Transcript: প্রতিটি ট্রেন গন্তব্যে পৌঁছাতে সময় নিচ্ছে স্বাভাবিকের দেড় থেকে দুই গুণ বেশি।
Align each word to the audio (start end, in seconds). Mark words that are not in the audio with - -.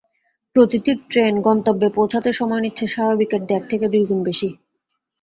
প্রতিটি 0.55 0.91
ট্রেন 1.09 1.33
গন্তব্যে 1.41 1.87
পৌঁছাতে 1.89 2.29
সময় 2.33 2.61
নিচ্ছে 2.61 2.85
স্বাভাবিকের 2.87 3.41
দেড় 3.45 3.65
থেকে 3.67 3.85
দুই 3.87 4.03
গুণ 4.05 4.19
বেশি। 4.23 4.49